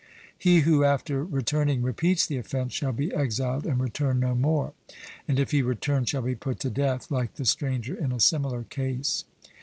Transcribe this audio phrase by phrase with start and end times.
[0.35, 4.73] He who after returning repeats the offence, shall be exiled and return no more,
[5.27, 8.63] and, if he return, shall be put to death, like the stranger in a similar
[8.63, 9.25] case.